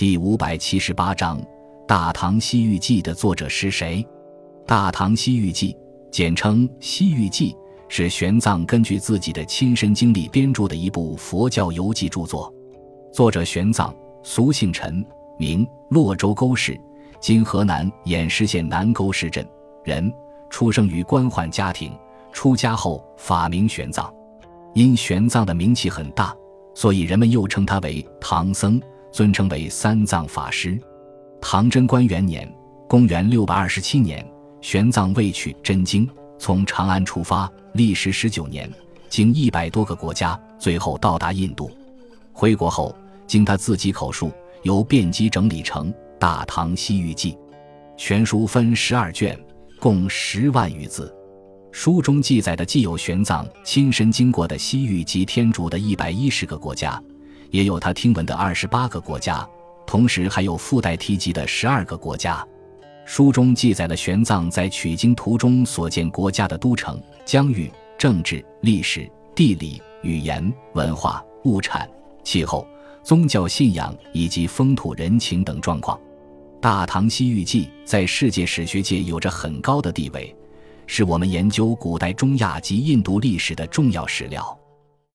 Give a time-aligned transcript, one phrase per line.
[0.00, 1.38] 第五百七十八章
[1.86, 4.02] 《大唐西域记》的作者是谁？
[4.66, 5.74] 《大唐西域记》
[6.10, 7.52] 简称《西域记》，
[7.86, 12.50] 是玄奘根据自己的亲身经历编著的一部佛教游记著作。
[13.12, 15.04] 作者玄奘，俗姓陈，
[15.38, 16.80] 名洛州沟氏，
[17.20, 19.46] 今河南偃师县南沟市镇
[19.84, 20.10] 人，
[20.48, 21.92] 出生于官宦家庭。
[22.32, 24.10] 出家后法名玄奘，
[24.72, 26.34] 因玄奘的名气很大，
[26.74, 28.80] 所以人们又称他为唐僧。
[29.12, 30.78] 尊称为三藏法师。
[31.40, 32.50] 唐贞观元年
[32.88, 34.24] （公元六百二十七年），
[34.60, 38.70] 玄奘为取真经，从长安出发，历时十九年，
[39.08, 41.70] 经一百多个国家，最后到达印度。
[42.32, 42.94] 回国后，
[43.26, 44.30] 经他自己口述，
[44.62, 47.32] 由辩机整理成《大唐西域记》。
[47.96, 49.38] 全书分十二卷，
[49.78, 51.14] 共十万余字。
[51.72, 57.00] 书中记载的既有玄奘亲身经过的西域及天竺的一百一十个国家。
[57.50, 59.48] 也有他听闻的二十八个国家，
[59.86, 62.46] 同时还有附带提及的十二个国家。
[63.04, 71.90] 书中记载了玄奘在取经途中所见国家的都城、疆域、政治、历史、地理、语言、文化、物产、
[72.22, 72.64] 气候、
[73.02, 75.98] 宗教信仰以及风土人情等状况。
[76.60, 80.32] 《大唐西域记》在世界史学界有着很高的地位，
[80.86, 84.56] 是我们研究古代中亚及印度历史的重要史料。